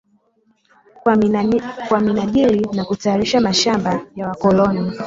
[1.87, 4.91] kwa minajili ya kutayarisha mashamba ya wakoloni